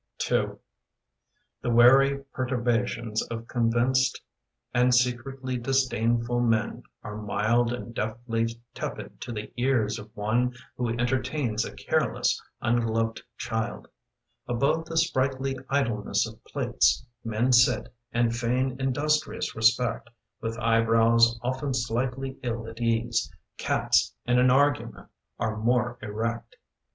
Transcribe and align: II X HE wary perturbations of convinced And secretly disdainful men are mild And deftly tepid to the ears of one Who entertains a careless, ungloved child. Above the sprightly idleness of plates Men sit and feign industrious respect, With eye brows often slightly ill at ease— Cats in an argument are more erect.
II 0.31 0.35
X 0.39 0.49
HE 1.61 1.69
wary 1.69 2.17
perturbations 2.33 3.21
of 3.27 3.47
convinced 3.47 4.19
And 4.73 4.95
secretly 4.95 5.57
disdainful 5.57 6.39
men 6.39 6.81
are 7.03 7.21
mild 7.21 7.71
And 7.71 7.93
deftly 7.93 8.47
tepid 8.73 9.21
to 9.21 9.31
the 9.31 9.53
ears 9.57 9.99
of 9.99 10.09
one 10.17 10.55
Who 10.75 10.89
entertains 10.89 11.65
a 11.65 11.75
careless, 11.75 12.41
ungloved 12.63 13.21
child. 13.37 13.89
Above 14.47 14.85
the 14.85 14.97
sprightly 14.97 15.55
idleness 15.69 16.27
of 16.27 16.43
plates 16.45 17.05
Men 17.23 17.53
sit 17.53 17.93
and 18.11 18.35
feign 18.35 18.77
industrious 18.79 19.55
respect, 19.55 20.09
With 20.41 20.57
eye 20.57 20.81
brows 20.81 21.39
often 21.43 21.75
slightly 21.75 22.39
ill 22.41 22.67
at 22.67 22.81
ease— 22.81 23.31
Cats 23.59 24.15
in 24.25 24.39
an 24.39 24.49
argument 24.49 25.09
are 25.37 25.57
more 25.57 25.99
erect. 26.01 26.55